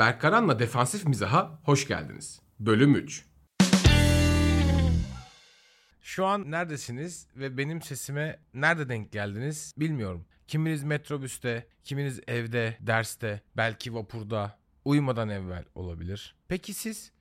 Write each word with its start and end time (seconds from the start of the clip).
Berkaran'la 0.00 0.58
defansif 0.58 1.06
mizaha 1.06 1.60
hoş 1.64 1.88
geldiniz. 1.88 2.40
Bölüm 2.60 2.94
3. 2.94 3.24
Şu 6.02 6.26
an 6.26 6.50
neredesiniz 6.50 7.26
ve 7.36 7.58
benim 7.58 7.82
sesime 7.82 8.38
nerede 8.54 8.88
denk 8.88 9.12
geldiniz 9.12 9.74
bilmiyorum. 9.76 10.26
Kiminiz 10.48 10.82
metrobüste, 10.82 11.66
kiminiz 11.84 12.20
evde, 12.28 12.76
derste, 12.80 13.42
belki 13.56 13.94
vapurda, 13.94 14.58
uyumadan 14.84 15.28
evvel 15.28 15.64
olabilir. 15.74 16.36
Peki 16.48 16.74
siz? 16.74 17.12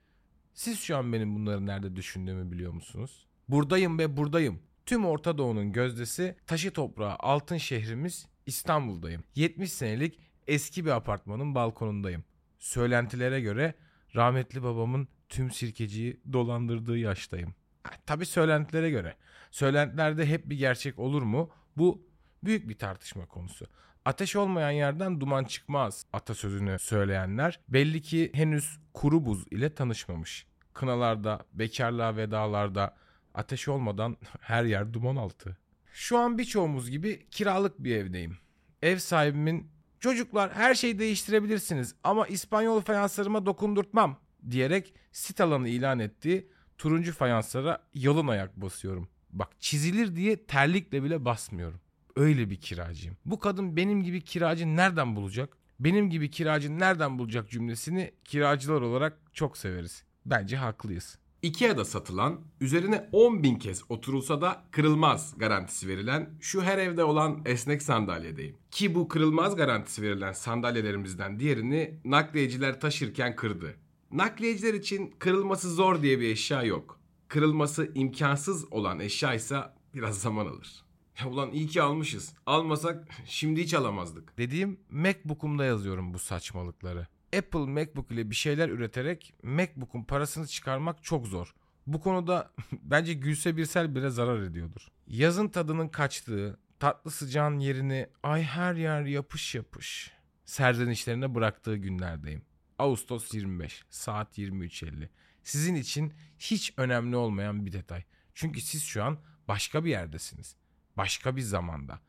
Siz 0.53 0.79
şu 0.79 0.97
an 0.97 1.13
benim 1.13 1.35
bunları 1.35 1.65
nerede 1.65 1.95
düşündüğümü 1.95 2.51
biliyor 2.51 2.73
musunuz? 2.73 3.27
Buradayım 3.49 3.99
ve 3.99 4.17
buradayım. 4.17 4.59
Tüm 4.85 5.05
Orta 5.05 5.37
Doğu'nun 5.37 5.71
gözdesi, 5.71 6.35
taşı 6.47 6.71
toprağı, 6.71 7.15
altın 7.19 7.57
şehrimiz 7.57 8.27
İstanbul'dayım. 8.45 9.23
70 9.35 9.73
senelik 9.73 10.19
eski 10.47 10.85
bir 10.85 10.91
apartmanın 10.91 11.55
balkonundayım. 11.55 12.23
Söylentilere 12.59 13.41
göre 13.41 13.73
rahmetli 14.15 14.63
babamın 14.63 15.07
tüm 15.29 15.51
sirkeciyi 15.51 16.21
dolandırdığı 16.33 16.97
yaştayım. 16.97 17.55
Ha, 17.83 17.91
tabii 18.05 18.25
söylentilere 18.25 18.89
göre. 18.89 19.15
Söylentilerde 19.51 20.25
hep 20.25 20.49
bir 20.49 20.57
gerçek 20.57 20.99
olur 20.99 21.21
mu? 21.21 21.49
Bu 21.77 22.07
büyük 22.43 22.69
bir 22.69 22.77
tartışma 22.77 23.25
konusu. 23.25 23.67
Ateş 24.05 24.35
olmayan 24.35 24.71
yerden 24.71 25.21
duman 25.21 25.43
çıkmaz 25.43 26.05
atasözünü 26.13 26.79
söyleyenler 26.79 27.59
belli 27.67 28.01
ki 28.01 28.31
henüz 28.33 28.79
kuru 28.93 29.25
buz 29.25 29.45
ile 29.51 29.75
tanışmamış. 29.75 30.45
Kınalarda, 30.73 31.45
bekarlığa 31.53 32.15
vedalarda 32.15 32.95
ateş 33.33 33.67
olmadan 33.67 34.17
her 34.39 34.63
yer 34.63 34.93
duman 34.93 35.15
altı. 35.15 35.57
Şu 35.91 36.17
an 36.17 36.37
birçoğumuz 36.37 36.89
gibi 36.89 37.27
kiralık 37.31 37.79
bir 37.79 37.95
evdeyim. 37.95 38.37
Ev 38.81 38.97
sahibimin 38.97 39.71
çocuklar 39.99 40.53
her 40.53 40.75
şeyi 40.75 40.99
değiştirebilirsiniz 40.99 41.95
ama 42.03 42.27
İspanyol 42.27 42.81
fayanslarıma 42.81 43.45
dokundurtmam 43.45 44.19
diyerek 44.51 44.93
sit 45.11 45.41
alanı 45.41 45.69
ilan 45.69 45.99
ettiği 45.99 46.47
turuncu 46.77 47.13
fayanslara 47.13 47.83
yalın 47.93 48.27
ayak 48.27 48.55
basıyorum. 48.55 49.09
Bak 49.29 49.49
çizilir 49.59 50.15
diye 50.15 50.45
terlikle 50.45 51.03
bile 51.03 51.25
basmıyorum. 51.25 51.81
Öyle 52.15 52.49
bir 52.49 52.55
kiracıyım. 52.55 53.17
Bu 53.25 53.39
kadın 53.39 53.75
benim 53.75 54.03
gibi 54.03 54.21
kiracı 54.21 54.75
nereden 54.75 55.15
bulacak? 55.15 55.57
Benim 55.79 56.09
gibi 56.09 56.31
kiracı 56.31 56.79
nereden 56.79 57.19
bulacak 57.19 57.49
cümlesini 57.49 58.11
kiracılar 58.25 58.81
olarak 58.81 59.17
çok 59.33 59.57
severiz. 59.57 60.03
Bence 60.25 60.57
haklıyız. 60.57 61.17
Ikea'da 61.41 61.85
satılan, 61.85 62.41
üzerine 62.61 63.09
10 63.11 63.43
bin 63.43 63.55
kez 63.55 63.91
oturulsa 63.91 64.41
da 64.41 64.63
kırılmaz 64.71 65.33
garantisi 65.37 65.87
verilen 65.87 66.29
şu 66.39 66.61
her 66.61 66.77
evde 66.77 67.03
olan 67.03 67.41
esnek 67.45 67.81
sandalyedeyim. 67.81 68.57
Ki 68.71 68.95
bu 68.95 69.07
kırılmaz 69.07 69.55
garantisi 69.55 70.01
verilen 70.01 70.33
sandalyelerimizden 70.33 71.39
diğerini 71.39 71.99
nakliyeciler 72.05 72.79
taşırken 72.79 73.35
kırdı. 73.35 73.75
Nakliyeciler 74.11 74.73
için 74.73 75.15
kırılması 75.19 75.73
zor 75.73 76.01
diye 76.01 76.19
bir 76.19 76.29
eşya 76.29 76.63
yok. 76.63 76.99
Kırılması 77.27 77.91
imkansız 77.95 78.73
olan 78.73 78.99
eşya 78.99 79.33
ise 79.33 79.59
biraz 79.93 80.21
zaman 80.21 80.45
alır. 80.45 80.83
Ya 81.19 81.29
ulan 81.29 81.51
iyi 81.51 81.67
ki 81.67 81.81
almışız. 81.81 82.33
Almasak 82.45 83.07
şimdi 83.25 83.63
hiç 83.63 83.73
alamazdık. 83.73 84.37
Dediğim 84.37 84.79
MacBook'umda 84.89 85.65
yazıyorum 85.65 86.13
bu 86.13 86.19
saçmalıkları. 86.19 87.07
Apple 87.37 87.59
MacBook 87.59 88.11
ile 88.11 88.29
bir 88.29 88.35
şeyler 88.35 88.69
üreterek 88.69 89.33
MacBook'un 89.43 90.03
parasını 90.03 90.47
çıkarmak 90.47 91.03
çok 91.03 91.27
zor. 91.27 91.55
Bu 91.87 92.01
konuda 92.01 92.51
bence 92.71 93.13
Gülse 93.13 93.57
Birsel 93.57 93.95
bile 93.95 94.09
zarar 94.09 94.41
ediyordur. 94.41 94.87
Yazın 95.07 95.47
tadının 95.47 95.87
kaçtığı, 95.87 96.59
tatlı 96.79 97.11
sıcağın 97.11 97.59
yerini 97.59 98.07
ay 98.23 98.43
her 98.43 98.75
yer 98.75 99.05
yapış 99.05 99.55
yapış 99.55 100.11
serzenişlerine 100.45 101.35
bıraktığı 101.35 101.75
günlerdeyim. 101.75 102.41
Ağustos 102.79 103.33
25 103.33 103.83
saat 103.89 104.37
23.50. 104.37 105.09
Sizin 105.43 105.75
için 105.75 106.13
hiç 106.39 106.73
önemli 106.77 107.15
olmayan 107.15 107.65
bir 107.65 107.71
detay. 107.71 108.03
Çünkü 108.33 108.61
siz 108.61 108.83
şu 108.83 109.03
an 109.03 109.19
başka 109.47 109.85
bir 109.85 109.89
yerdesiniz. 109.89 110.55
Başka 110.97 111.35
bir 111.35 111.41
zamanda. 111.41 111.99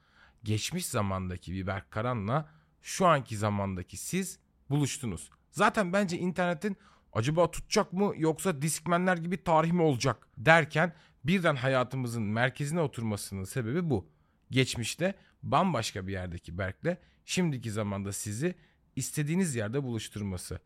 Geçmiş 0.44 0.87
zamandaki 0.87 1.53
bir 1.53 1.67
Berk 1.67 1.91
Karan'la 1.91 2.49
şu 2.83 3.06
anki 3.06 3.37
zamandaki 3.37 3.97
siz 3.97 4.39
buluştunuz. 4.70 5.31
Zaten 5.50 5.92
bence 5.92 6.19
internetin 6.19 6.76
acaba 7.12 7.50
tutacak 7.50 7.92
mı 7.92 8.12
yoksa 8.16 8.62
diskmenler 8.62 9.16
gibi 9.16 9.44
tarih 9.44 9.72
mi 9.72 9.82
olacak 9.82 10.28
derken 10.38 10.94
birden 11.25 11.56
hayatımızın 11.56 12.22
merkezine 12.22 12.81
oturmasının 12.81 13.44
sebebi 13.44 13.91
bu. 13.91 14.08
Geçmişte 14.50 15.14
bambaşka 15.42 16.06
bir 16.06 16.12
yerdeki 16.12 16.58
Berk'le 16.58 16.97
şimdiki 17.25 17.70
zamanda 17.70 18.12
sizi 18.12 18.54
istediğiniz 18.97 19.54
yerde 19.54 19.84
buluşturması. 19.84 20.58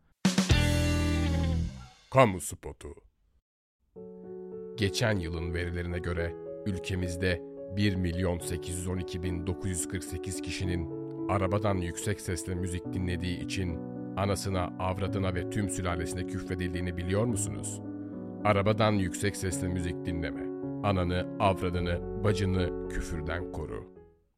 Kamu 2.11 2.41
spotu. 2.41 2.95
Geçen 4.77 5.19
yılın 5.19 5.53
verilerine 5.53 5.99
göre 5.99 6.33
ülkemizde 6.65 7.41
1 7.77 7.95
milyon 7.95 8.39
812 8.39 9.23
bin 9.23 9.47
948 9.47 10.41
kişinin 10.41 11.05
arabadan 11.29 11.75
yüksek 11.75 12.21
sesle 12.21 12.55
müzik 12.55 12.93
dinlediği 12.93 13.45
için 13.45 13.94
anasına, 14.17 14.63
avradına 14.79 15.35
ve 15.35 15.49
tüm 15.49 15.69
sülalesine 15.69 16.27
küfredildiğini 16.27 16.97
biliyor 16.97 17.25
musunuz? 17.25 17.81
Arabadan 18.43 18.91
yüksek 18.91 19.37
sesle 19.37 19.67
müzik 19.67 20.05
dinleme. 20.05 20.41
Ananı, 20.87 21.37
avradını, 21.39 22.23
bacını 22.23 22.89
küfürden 22.89 23.51
koru. 23.51 23.93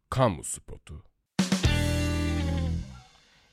Kamu 0.09 0.43
spotu. 0.43 1.03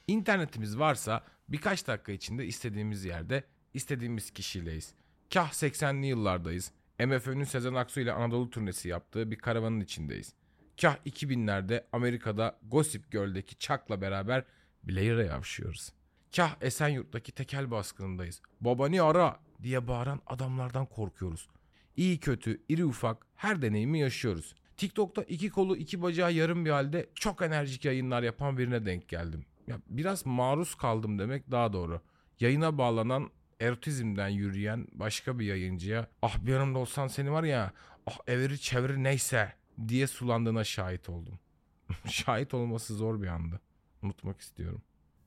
İnternetimiz 0.07 0.79
varsa 0.79 1.23
birkaç 1.49 1.87
dakika 1.87 2.13
içinde 2.13 2.47
istediğimiz 2.47 3.05
yerde 3.05 3.45
istediğimiz 3.75 4.31
kişiyleyiz. 4.31 4.95
Kah 5.35 5.51
80'li 5.51 6.07
yıllardayız. 6.07 6.73
MFÖ'nün 6.99 7.45
Sezen 7.45 7.75
Aksu 7.75 8.01
ile 8.01 8.13
Anadolu 8.13 8.51
turnesi 8.51 8.89
yaptığı 8.89 9.31
bir 9.31 9.37
karavanın 9.37 9.81
içindeyiz. 9.81 10.35
Kah 10.81 10.97
2000'lerde 11.07 11.85
Amerika'da 11.93 12.59
Gossip 12.63 13.13
Girl'deki 13.13 13.59
Chuck'la 13.59 14.01
beraber 14.01 14.45
Blair'e 14.83 15.25
yavşıyoruz. 15.25 15.93
Kah 16.37 16.57
Esenyurt'taki 16.61 17.33
tekel 17.33 17.71
baskınındayız. 17.71 18.43
Babani 18.61 19.03
ara 19.03 19.41
diye 19.63 19.89
bağıran 19.89 20.21
adamlardan 20.27 20.87
korkuyoruz. 20.87 21.49
İyi 21.97 22.21
kötü, 22.21 22.63
iri 22.69 22.85
ufak 22.85 23.27
her 23.37 23.63
deneyimi 23.63 23.99
yaşıyoruz. 23.99 24.55
TikTok'ta 24.77 25.23
iki 25.23 25.51
kolu 25.51 25.77
iki 25.77 26.03
bacağı 26.03 26.33
yarım 26.33 26.65
bir 26.65 26.71
halde 26.71 27.09
çok 27.15 27.43
enerjik 27.43 27.85
yayınlar 27.85 28.23
yapan 28.23 28.59
birine 28.59 28.87
denk 28.87 29.09
geldim. 29.09 29.45
Ya 29.67 29.79
biraz 29.89 30.27
maruz 30.27 30.75
kaldım 30.75 31.19
demek 31.19 31.51
daha 31.51 31.73
doğru. 31.73 32.01
Yayına 32.41 32.79
bağlanan 32.79 33.31
erotizmden 33.61 34.29
yürüyen 34.29 34.87
başka 34.93 35.39
bir 35.39 35.47
yayıncıya 35.47 36.07
ah 36.23 36.39
bir 36.39 36.53
yanımda 36.53 36.79
olsan 36.79 37.09
seni 37.09 37.33
var 37.33 37.45
ya 37.45 37.73
ah 38.07 38.19
eviri 38.27 38.61
çeviri 38.61 39.03
neyse 39.03 39.53
diye 39.89 40.07
sulandığına 40.07 40.65
şahit 40.65 41.09
oldum. 41.09 41.39
şahit 42.09 42.55
olması 42.55 42.95
zor 42.95 43.23
bir 43.23 43.27
andı. 43.27 43.61
Unutmak 44.03 44.41
istiyorum. 44.41 44.83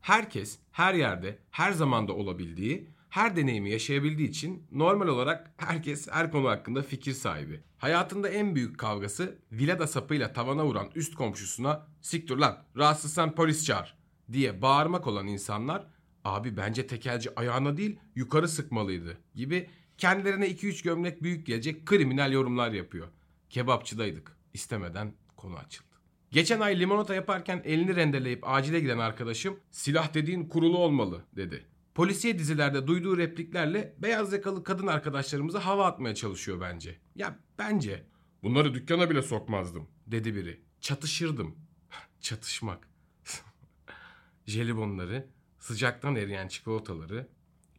Herkes 0.08 0.60
her 0.72 0.94
yerde 0.94 1.40
her 1.52 1.72
zamanda 1.72 2.14
olabildiği, 2.14 2.90
her 3.10 3.36
deneyimi 3.36 3.70
yaşayabildiği 3.70 4.30
için 4.30 4.68
normal 4.72 5.08
olarak 5.08 5.54
herkes 5.58 6.08
her 6.12 6.32
konu 6.32 6.48
hakkında 6.48 6.82
fikir 6.82 7.14
sahibi. 7.14 7.62
Hayatında 7.78 8.30
en 8.30 8.56
büyük 8.56 8.78
kavgası 8.78 9.40
vilada 9.52 9.88
sapıyla 9.88 10.34
tavana 10.34 10.66
vuran 10.66 10.90
üst 10.96 11.16
komşusuna 11.16 11.88
siktir 12.02 12.38
lan 12.38 12.64
rahatsızsan 12.78 13.36
polis 13.36 13.66
çağır 13.66 13.98
diye 14.32 14.62
bağırmak 14.62 15.08
olan 15.08 15.28
insanlar 15.28 15.88
abi 16.24 16.58
bence 16.58 16.88
tekelci 16.88 17.40
ayağına 17.40 17.78
değil 17.78 18.00
yukarı 18.16 18.48
sıkmalıydı 18.48 19.18
gibi 19.36 19.70
kendilerine 19.98 20.48
2-3 20.48 20.84
gömlek 20.84 21.24
büyük 21.24 21.46
gelecek 21.46 21.86
kriminal 21.86 22.32
yorumlar 22.32 22.72
yapıyor. 22.72 23.08
Kebapçıdaydık. 23.50 24.38
İstemeden 24.54 25.14
konu 25.38 25.58
açıldı. 25.58 25.87
Geçen 26.32 26.60
ay 26.60 26.80
limonata 26.80 27.16
yaparken 27.16 27.62
elini 27.66 27.96
rendeleyip 27.96 28.48
acile 28.48 28.80
giden 28.80 28.98
arkadaşım 28.98 29.60
silah 29.72 30.14
dediğin 30.14 30.48
kurulu 30.48 30.78
olmalı 30.78 31.26
dedi. 31.36 31.66
Polisiye 31.96 32.40
dizilerde 32.40 32.88
duyduğu 32.88 33.18
repliklerle 33.18 33.96
beyaz 33.98 34.34
yakalı 34.34 34.64
kadın 34.64 34.88
arkadaşlarımıza 34.88 35.66
hava 35.66 35.86
atmaya 35.86 36.16
çalışıyor 36.16 36.62
bence. 36.62 37.00
Ya 37.16 37.40
bence 37.60 38.06
bunları 38.44 38.74
dükkana 38.74 39.10
bile 39.10 39.22
sokmazdım 39.22 39.88
dedi 40.08 40.36
biri. 40.36 40.62
Çatışırdım. 40.82 41.56
Çatışmak. 42.22 42.90
Jelibonları, 44.46 45.28
sıcaktan 45.60 46.16
eriyen 46.16 46.48
çikolataları, 46.48 47.28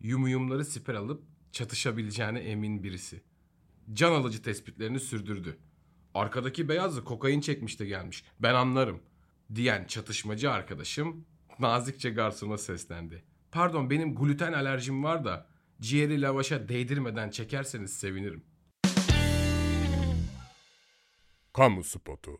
yumuyumları 0.01 0.65
siper 0.65 0.95
alıp 0.95 1.25
çatışabileceğine 1.53 2.39
emin 2.39 2.83
birisi. 2.83 3.23
Can 3.93 4.13
alıcı 4.13 4.43
tespitlerini 4.43 5.01
sürdürdü. 5.01 5.59
Arkadaki 6.15 6.69
beyazlı 6.69 7.05
kokain 7.05 7.41
çekmiş 7.41 7.81
de 7.81 7.87
gelmiş. 7.87 8.25
Ben 8.41 8.55
anlarım. 8.55 9.01
Diyen 9.55 9.85
çatışmacı 9.85 10.51
arkadaşım 10.51 11.25
nazikçe 11.59 12.11
garsona 12.11 12.59
seslendi. 12.59 13.25
Pardon 13.53 13.91
benim 13.91 14.15
gluten 14.15 14.53
alerjim 14.53 15.05
var 15.05 15.25
da 15.25 15.47
ciğeri 15.81 16.23
lavaşa 16.23 16.69
değdirmeden 16.69 17.31
çekerseniz 17.31 17.93
sevinirim. 17.93 18.45
Kamu 21.53 21.85
spotu. 21.85 22.39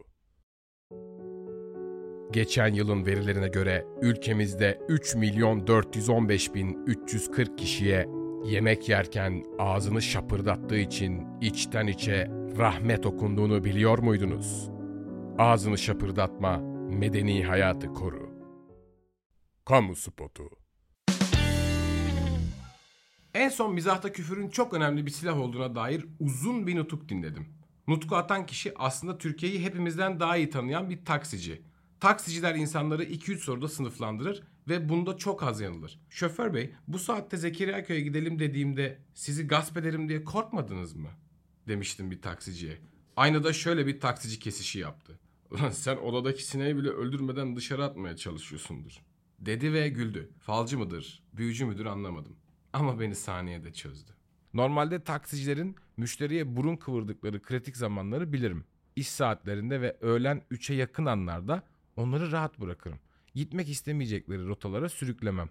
Geçen 2.31 2.75
yılın 2.75 3.07
verilerine 3.07 3.49
göre 3.49 3.87
ülkemizde 4.03 4.81
3 4.89 5.15
milyon 5.15 5.67
415 5.67 6.55
bin 6.55 6.87
340 6.87 7.59
kişiye 7.59 8.09
yemek 8.45 8.89
yerken 8.89 9.45
ağzını 9.59 10.03
şapırdattığı 10.03 10.79
için 10.79 11.27
içten 11.41 11.87
içe 11.87 12.38
rahmet 12.59 13.07
okunduğunu 13.07 13.65
biliyor 13.65 13.99
muydunuz? 13.99 14.71
Ağzını 15.39 15.79
şapırdatma, 15.79 16.59
medeni 16.91 17.45
hayatı 17.45 17.95
koru. 17.95 18.31
Kamu 19.65 19.97
spotu. 19.97 20.51
En 23.35 23.49
son 23.49 23.75
mizahta 23.75 24.13
küfürün 24.13 24.49
çok 24.49 24.75
önemli 24.75 25.07
bir 25.07 25.11
silah 25.11 25.41
olduğuna 25.41 25.75
dair 25.75 26.07
uzun 26.21 26.67
bir 26.67 26.77
nutuk 26.77 27.09
dinledim. 27.09 27.47
Nutku 27.89 28.17
atan 28.17 28.47
kişi 28.47 28.73
aslında 28.79 29.19
Türkiye'yi 29.19 29.65
hepimizden 29.65 30.21
daha 30.21 30.37
iyi 30.37 30.51
tanıyan 30.51 30.91
bir 30.91 31.05
taksici. 31.05 31.63
Taksiciler 32.01 32.55
insanları 32.55 33.05
2-3 33.05 33.37
soruda 33.37 33.69
sınıflandırır 33.69 34.43
ve 34.69 34.89
bunda 34.89 35.17
çok 35.17 35.43
az 35.43 35.61
yanılır. 35.61 36.01
Şoför 36.11 36.55
bey 36.55 36.75
bu 36.89 36.99
saatte 36.99 37.37
Zekeriya 37.37 37.85
Köy'e 37.85 38.01
gidelim 38.01 38.39
dediğimde 38.39 38.99
sizi 39.15 39.47
gasp 39.47 39.77
ederim 39.77 40.09
diye 40.09 40.25
korkmadınız 40.25 40.95
mı? 40.97 41.09
Demiştim 41.69 42.11
bir 42.11 42.23
taksiciye. 42.23 42.79
Aynada 43.17 43.53
şöyle 43.53 43.87
bir 43.87 44.01
taksici 44.01 44.39
kesişi 44.39 44.79
yaptı. 44.79 45.19
Ulan 45.51 45.71
sen 45.71 45.97
odadaki 45.97 46.45
sineği 46.45 46.77
bile 46.77 46.89
öldürmeden 46.89 47.57
dışarı 47.57 47.85
atmaya 47.85 48.17
çalışıyorsundur. 48.17 48.93
Dedi 49.39 49.73
ve 49.73 49.89
güldü. 49.89 50.31
Falcı 50.41 50.79
mıdır, 50.79 51.23
büyücü 51.33 51.67
müdür 51.67 51.87
anlamadım. 51.87 52.37
Ama 52.73 53.01
beni 53.01 53.15
saniyede 53.15 53.73
çözdü. 53.73 54.13
Normalde 54.55 55.05
taksicilerin 55.05 55.77
müşteriye 55.97 56.57
burun 56.57 56.77
kıvırdıkları 56.77 57.43
kritik 57.43 57.77
zamanları 57.77 58.33
bilirim. 58.33 58.65
İş 58.97 59.09
saatlerinde 59.09 59.81
ve 59.81 59.97
öğlen 60.01 60.43
3'e 60.51 60.77
yakın 60.77 61.07
anlarda 61.07 61.63
onları 61.97 62.33
rahat 62.33 62.61
bırakırım. 62.61 62.99
Gitmek 63.35 63.69
istemeyecekleri 63.69 64.47
rotalara 64.47 64.89
sürüklemem. 64.89 65.51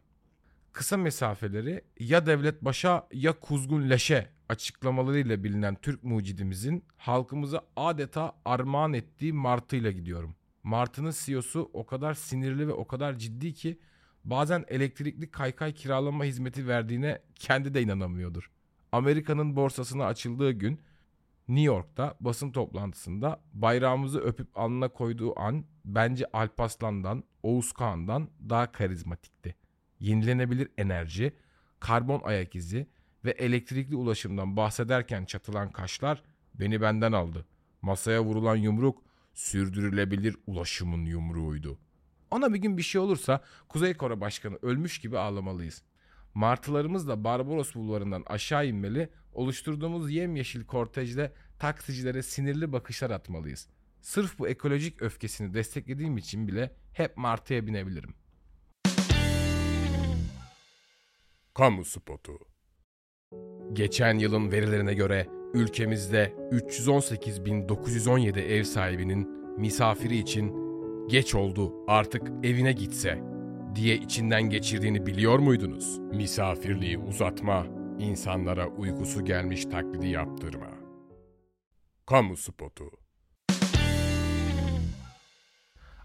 Kısa 0.72 0.98
mesafeleri 0.98 1.82
ya 2.00 2.26
devlet 2.26 2.62
başa 2.62 3.08
ya 3.14 3.40
kuzgun 3.40 3.90
leşe 3.90 4.37
açıklamalarıyla 4.50 5.44
bilinen 5.44 5.76
Türk 5.76 6.04
mucidimizin 6.04 6.84
halkımıza 6.98 7.62
adeta 7.76 8.34
armağan 8.46 8.94
ettiği 8.94 9.34
martıyla 9.34 9.92
gidiyorum. 9.92 10.36
Martının 10.64 11.14
CEO'su 11.26 11.70
o 11.74 11.86
kadar 11.86 12.14
sinirli 12.14 12.68
ve 12.68 12.74
o 12.74 12.88
kadar 12.88 13.18
ciddi 13.18 13.54
ki 13.54 13.80
bazen 14.24 14.66
elektrikli 14.68 15.32
kaykay 15.32 15.74
kiralama 15.74 16.24
hizmeti 16.24 16.68
verdiğine 16.68 17.22
kendi 17.36 17.74
de 17.74 17.82
inanamıyordur. 17.82 18.52
Amerika'nın 18.92 19.56
borsasına 19.56 20.06
açıldığı 20.06 20.52
gün 20.52 20.82
New 21.48 21.66
York'ta 21.66 22.18
basın 22.20 22.52
toplantısında 22.52 23.42
bayrağımızı 23.54 24.20
öpüp 24.20 24.58
alnına 24.58 24.88
koyduğu 24.88 25.40
an 25.40 25.66
bence 25.86 26.26
Alpaslan'dan, 26.34 27.24
Oğuz 27.44 27.72
Kağan'dan 27.72 28.30
daha 28.50 28.72
karizmatikti. 28.72 29.56
Yenilenebilir 30.00 30.70
enerji, 30.78 31.34
karbon 31.80 32.22
ayak 32.24 32.56
izi 32.56 32.88
ve 33.28 33.32
elektrikli 33.32 33.96
ulaşımdan 33.96 34.58
bahsederken 34.58 35.26
çatılan 35.26 35.72
kaşlar 35.72 36.24
beni 36.54 36.82
benden 36.82 37.12
aldı. 37.12 37.46
Masaya 37.82 38.24
vurulan 38.24 38.56
yumruk 38.56 39.04
sürdürülebilir 39.34 40.38
ulaşımın 40.48 41.06
yumruğuydu. 41.06 41.80
Ona 42.32 42.54
bir 42.54 42.60
gün 42.60 42.78
bir 42.78 42.84
şey 42.84 43.02
olursa 43.02 43.44
Kuzey 43.70 43.94
Kore 43.94 44.22
Başkanı 44.22 44.60
ölmüş 44.62 45.00
gibi 45.00 45.18
ağlamalıyız. 45.20 45.84
Martılarımız 46.34 47.08
da 47.08 47.24
Barbaros 47.24 47.76
bulvarından 47.76 48.24
aşağı 48.28 48.68
inmeli, 48.68 49.10
oluşturduğumuz 49.34 50.12
yemyeşil 50.12 50.66
kortejde 50.66 51.34
taksicilere 51.60 52.24
sinirli 52.24 52.72
bakışlar 52.72 53.12
atmalıyız. 53.12 53.68
Sırf 54.02 54.40
bu 54.40 54.48
ekolojik 54.48 55.02
öfkesini 55.02 55.54
desteklediğim 55.54 56.18
için 56.18 56.48
bile 56.48 56.76
hep 56.94 57.18
martıya 57.18 57.68
binebilirim. 57.68 58.14
Kamu 61.54 61.86
spotu 61.86 62.40
Geçen 63.74 64.18
yılın 64.18 64.52
verilerine 64.52 64.94
göre 64.94 65.28
ülkemizde 65.54 66.34
318.917 66.52 68.40
ev 68.40 68.64
sahibinin 68.64 69.30
misafiri 69.58 70.18
için 70.18 70.54
geç 71.08 71.36
oldu 71.36 71.74
artık 71.88 72.32
evine 72.44 72.72
gitse 72.72 73.24
diye 73.76 73.96
içinden 73.96 74.44
geçirdiğini 74.44 75.06
biliyor 75.06 75.40
muydunuz? 75.40 76.00
Misafirliği 76.00 76.98
uzatma, 76.98 77.68
insanlara 78.00 78.68
uykusu 78.68 79.26
gelmiş 79.26 79.66
taklidi 79.66 80.08
yaptırma. 80.08 80.70
Kamu 82.06 82.38
spotu. 82.38 82.92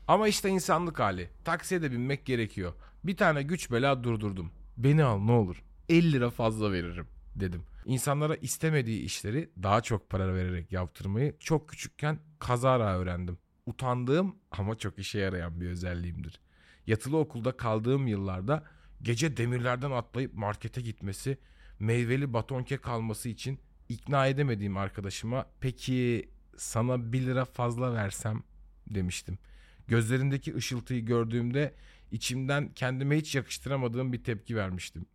Ama 0.09 0.29
işte 0.29 0.49
insanlık 0.49 1.01
hali. 1.01 1.29
Taksiye 1.45 1.83
de 1.83 1.93
binmek 1.93 2.27
gerekiyor. 2.27 2.73
Bir 3.05 3.17
tane 3.17 3.43
güç 3.43 3.71
bela 3.71 4.05
durdurdum. 4.05 4.53
Beni 4.77 5.05
al 5.05 5.19
ne 5.19 5.33
olur. 5.33 5.65
50 5.89 6.13
lira 6.13 6.31
fazla 6.31 6.73
veririm 6.73 7.07
dedim. 7.37 7.63
İnsanlara 7.85 8.37
istemediği 8.37 9.01
işleri 9.03 9.51
daha 9.63 9.81
çok 9.81 10.11
para 10.11 10.35
vererek 10.35 10.73
yaptırmayı 10.73 11.35
çok 11.39 11.69
küçükken 11.69 12.19
kazara 12.39 12.99
öğrendim. 12.99 13.39
Utandığım 13.67 14.37
ama 14.51 14.79
çok 14.79 14.99
işe 14.99 15.19
yarayan 15.19 15.61
bir 15.61 15.67
özelliğimdir. 15.67 16.41
Yatılı 16.87 17.17
okulda 17.17 17.57
kaldığım 17.57 18.07
yıllarda 18.07 18.65
gece 19.03 19.37
demirlerden 19.37 19.91
atlayıp 19.91 20.35
markete 20.35 20.81
gitmesi, 20.81 21.39
meyveli 21.79 22.33
baton 22.33 22.63
kek 22.63 22.89
alması 22.89 23.29
için 23.29 23.59
ikna 23.89 24.27
edemediğim 24.27 24.77
arkadaşıma 24.77 25.47
peki 25.61 26.29
sana 26.57 27.13
1 27.13 27.21
lira 27.21 27.45
fazla 27.45 27.95
versem 27.95 28.43
demiştim. 28.91 29.39
Gözlerindeki 29.89 30.55
ışıltıyı 30.57 31.05
gördüğümde 31.05 31.75
içimden 32.11 32.73
kendime 32.75 33.17
hiç 33.17 33.35
yakıştıramadığım 33.35 34.13
bir 34.13 34.25
tepki 34.25 34.57
vermiştim. 34.57 35.07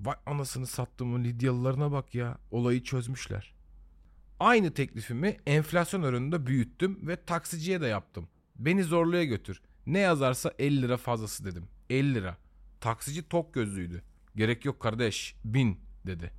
Vay 0.00 0.16
anasını 0.26 0.66
sattığımın 0.66 1.24
Lidyalılarına 1.24 1.92
bak 1.92 2.14
ya 2.14 2.38
olayı 2.50 2.82
çözmüşler. 2.82 3.54
Aynı 4.40 4.74
teklifimi 4.74 5.36
enflasyon 5.46 6.02
oranında 6.02 6.46
büyüttüm 6.46 7.08
ve 7.08 7.24
taksiciye 7.24 7.80
de 7.80 7.86
yaptım. 7.86 8.28
Beni 8.56 8.84
zorluya 8.84 9.24
götür. 9.24 9.62
Ne 9.86 9.98
yazarsa 9.98 10.54
50 10.58 10.82
lira 10.82 10.96
fazlası 10.96 11.44
dedim. 11.44 11.68
50 11.90 12.14
lira. 12.14 12.36
Taksici 12.80 13.28
tok 13.28 13.54
gözlüydü. 13.54 14.02
Gerek 14.36 14.64
yok 14.64 14.80
kardeş 14.80 15.36
bin 15.44 15.80
dedi. 16.06 16.30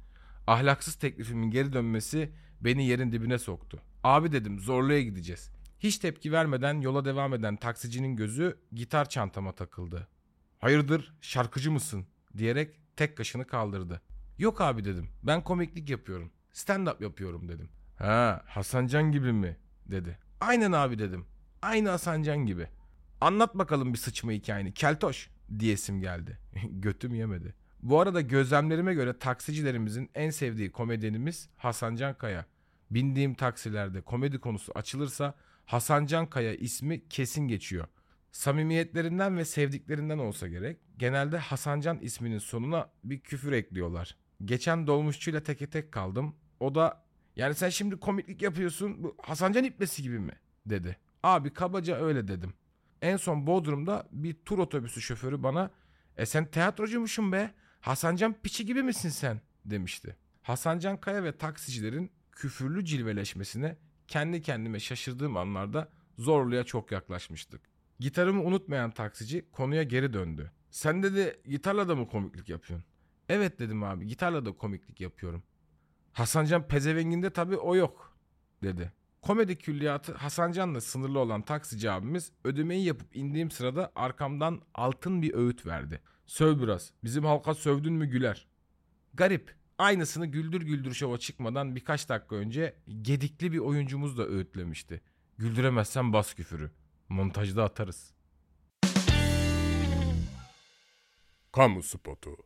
Ahlaksız 0.48 0.96
teklifimin 0.96 1.52
geri 1.52 1.74
dönmesi 1.74 2.32
beni 2.62 2.86
yerin 2.86 3.12
dibine 3.12 3.40
soktu. 3.40 3.82
Abi 4.04 4.32
dedim 4.32 4.60
zorluya 4.60 5.02
gideceğiz. 5.02 5.52
Hiç 5.80 5.98
tepki 5.98 6.32
vermeden 6.32 6.82
yola 6.82 7.06
devam 7.06 7.34
eden 7.34 7.56
taksicinin 7.56 8.16
gözü 8.16 8.58
gitar 8.74 9.10
çantama 9.10 9.52
takıldı. 9.52 10.08
Hayırdır 10.60 11.14
şarkıcı 11.22 11.72
mısın 11.72 12.06
diyerek 12.38 12.81
tek 13.02 13.18
kaşını 13.18 13.48
kaldırdı. 13.48 14.02
Yok 14.38 14.62
abi 14.62 14.86
dedim 14.86 15.10
ben 15.24 15.44
komiklik 15.44 15.90
yapıyorum. 15.90 16.32
Stand 16.54 16.88
up 16.88 17.02
yapıyorum 17.02 17.50
dedim. 17.50 17.70
Ha 17.98 18.44
Hasancan 18.46 19.12
gibi 19.12 19.34
mi 19.34 19.58
dedi. 19.86 20.18
Aynen 20.40 20.72
abi 20.72 21.00
dedim. 21.00 21.26
Aynı 21.62 21.90
Hasancan 21.90 22.46
gibi. 22.46 22.68
Anlat 23.22 23.56
bakalım 23.56 23.94
bir 23.94 23.98
sıçma 23.98 24.32
hikayeni 24.32 24.74
keltoş 24.74 25.30
diyesim 25.60 26.02
geldi. 26.02 26.38
Götüm 26.70 27.16
yemedi. 27.16 27.56
Bu 27.84 28.00
arada 28.00 28.22
gözlemlerime 28.22 28.94
göre 28.94 29.20
taksicilerimizin 29.20 30.10
en 30.16 30.30
sevdiği 30.30 30.72
komedyenimiz 30.72 31.50
Hasan 31.58 31.96
Can 31.96 32.18
Kaya. 32.18 32.46
Bindiğim 32.92 33.34
taksilerde 33.34 34.02
komedi 34.02 34.40
konusu 34.40 34.72
açılırsa 34.76 35.34
Hasan 35.66 36.06
Can 36.06 36.30
Kaya 36.30 36.56
ismi 36.56 37.10
kesin 37.10 37.48
geçiyor. 37.48 37.88
Samimiyetlerinden 38.32 39.38
ve 39.38 39.46
sevdiklerinden 39.46 40.18
olsa 40.18 40.48
gerek 40.48 40.78
genelde 40.98 41.38
Hasan 41.38 41.80
Can 41.80 42.00
isminin 42.00 42.38
sonuna 42.38 42.90
bir 43.04 43.20
küfür 43.20 43.52
ekliyorlar. 43.52 44.18
Geçen 44.46 44.88
dolmuşçuyla 44.88 45.44
teke 45.44 45.70
tek 45.70 45.92
kaldım. 45.92 46.36
O 46.60 46.76
da 46.76 47.04
yani 47.36 47.56
sen 47.56 47.70
şimdi 47.70 48.00
komiklik 48.00 48.42
yapıyorsun 48.42 49.04
bu 49.04 49.16
Hasan 49.22 49.52
Can 49.52 49.64
ipnesi 49.64 50.04
gibi 50.04 50.20
mi 50.20 50.34
dedi. 50.66 50.98
Abi 51.24 51.54
kabaca 51.54 51.96
öyle 51.96 52.28
dedim. 52.28 52.54
En 53.02 53.18
son 53.18 53.48
Bodrum'da 53.48 54.08
bir 54.12 54.34
tur 54.34 54.60
otobüsü 54.60 55.02
şoförü 55.02 55.44
bana 55.44 55.72
e 56.18 56.26
sen 56.26 56.46
tiyatrocuymuşsun 56.46 57.32
be 57.32 57.52
Hasancan 57.82 58.36
piçi 58.44 58.66
gibi 58.66 58.84
misin 58.84 59.10
sen 59.10 59.42
demişti. 59.66 60.16
Hasancan 60.42 60.98
Kaya 60.98 61.24
ve 61.24 61.38
taksicilerin 61.38 62.12
küfürlü 62.32 62.86
cilveleşmesine 62.86 63.78
kendi 64.08 64.42
kendime 64.42 64.80
şaşırdığım 64.80 65.38
anlarda 65.38 65.90
zorluya 66.18 66.64
çok 66.64 66.92
yaklaşmıştık. 66.92 67.71
Gitarımı 68.02 68.44
unutmayan 68.44 68.92
taksici 68.92 69.46
konuya 69.52 69.84
geri 69.84 70.14
döndü. 70.14 70.52
Sen 70.70 71.04
dedi 71.04 71.42
gitarla 71.46 71.88
da 71.88 71.96
mı 71.96 72.08
komiklik 72.08 72.50
yapıyorsun? 72.50 72.88
Evet 73.30 73.60
dedim 73.60 73.84
abi 73.84 74.08
gitarla 74.08 74.46
da 74.46 74.52
komiklik 74.52 75.02
yapıyorum. 75.02 75.44
Hasancan 76.14 76.68
pezevenginde 76.68 77.30
tabii 77.30 77.58
o 77.58 77.76
yok 77.76 78.18
dedi. 78.64 78.92
Komedi 79.22 79.58
külliyatı 79.58 80.14
Hasancan'la 80.14 80.82
sınırlı 80.82 81.20
olan 81.20 81.42
taksici 81.42 81.92
abimiz 81.92 82.32
ödemeyi 82.44 82.86
yapıp 82.86 83.16
indiğim 83.16 83.52
sırada 83.52 83.92
arkamdan 83.96 84.62
altın 84.74 85.22
bir 85.22 85.34
öğüt 85.34 85.66
verdi. 85.66 86.02
Söv 86.26 86.62
biraz. 86.62 86.92
Bizim 87.04 87.26
halka 87.26 87.54
sövdün 87.54 87.94
mü 87.94 88.06
güler. 88.06 88.48
Garip. 89.14 89.56
Aynısını 89.78 90.26
Güldür 90.26 90.62
Güldür 90.62 90.94
Şov'a 90.94 91.18
çıkmadan 91.18 91.76
birkaç 91.76 92.10
dakika 92.10 92.36
önce 92.36 92.76
gedikli 93.02 93.52
bir 93.52 93.60
oyuncumuz 93.60 94.18
da 94.18 94.28
öğütlemişti. 94.28 95.02
Güldüremezsen 95.38 96.14
bas 96.14 96.34
küfürü. 96.34 96.72
Montajda 97.12 97.64
atarız. 97.64 98.14
Kamu 101.52 101.84
spotu. 101.84 102.38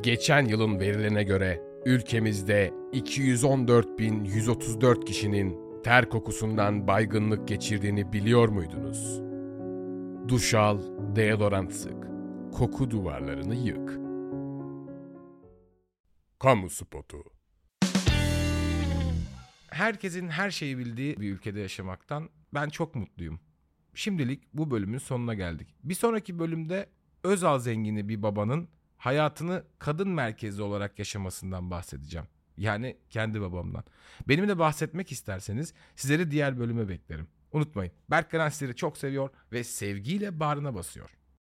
Geçen 0.00 0.44
yılın 0.44 0.80
verilerine 0.80 1.22
göre 1.22 1.62
ülkemizde 1.84 2.72
214.134 2.92 5.04
kişinin 5.04 5.82
ter 5.82 6.08
kokusundan 6.08 6.88
baygınlık 6.88 7.48
geçirdiğini 7.48 8.12
biliyor 8.12 8.48
muydunuz? 8.48 9.22
Duş 10.28 10.54
al, 10.54 10.80
deodorant 11.16 11.72
sık, 11.72 12.08
koku 12.52 12.90
duvarlarını 12.90 13.54
yık. 13.54 13.98
Kamu 16.38 16.70
spotu. 16.70 17.35
Herkesin 19.76 20.28
her 20.28 20.50
şeyi 20.50 20.78
bildiği 20.78 21.16
bir 21.20 21.32
ülkede 21.32 21.60
yaşamaktan 21.60 22.30
ben 22.54 22.68
çok 22.68 22.94
mutluyum. 22.94 23.40
Şimdilik 23.94 24.42
bu 24.54 24.70
bölümün 24.70 24.98
sonuna 24.98 25.34
geldik. 25.34 25.74
Bir 25.84 25.94
sonraki 25.94 26.38
bölümde 26.38 26.88
Özal 27.24 27.58
zengini 27.58 28.08
bir 28.08 28.22
babanın 28.22 28.68
hayatını 28.96 29.64
kadın 29.78 30.08
merkezli 30.08 30.62
olarak 30.62 30.98
yaşamasından 30.98 31.70
bahsedeceğim. 31.70 32.26
Yani 32.56 32.96
kendi 33.10 33.40
babamdan. 33.40 33.84
Benimle 34.28 34.58
bahsetmek 34.58 35.12
isterseniz 35.12 35.74
sizleri 35.96 36.30
diğer 36.30 36.58
bölüme 36.58 36.88
beklerim. 36.88 37.28
Unutmayın 37.52 37.92
Berk 38.10 38.30
Karan 38.30 38.48
sizleri 38.48 38.76
çok 38.76 38.96
seviyor 38.96 39.30
ve 39.52 39.64
sevgiyle 39.64 40.40
bağrına 40.40 40.74
basıyor. 40.74 41.10